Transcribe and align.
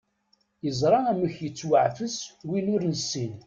Yeẓra 0.63 0.99
amek 1.11 1.35
yettwaɛfes 1.45 2.15
win 2.49 2.65
ur 2.73 2.81
nessin. 2.85 3.33